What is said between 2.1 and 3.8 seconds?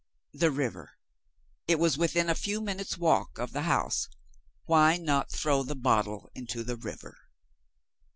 a few minutes' walk of the